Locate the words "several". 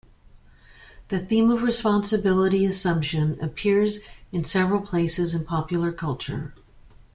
4.43-4.81